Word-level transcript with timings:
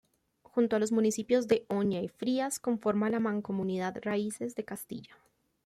Junto 0.41 0.75
a 0.75 0.79
los 0.79 0.91
municipios 0.91 1.47
de 1.47 1.63
Oña 1.69 2.01
y 2.01 2.07
Frías 2.07 2.57
conforma 2.59 3.11
la 3.11 3.19
mancomunidad 3.19 3.99
Raíces 4.01 4.55
de 4.55 4.65
Castilla. 4.65 5.15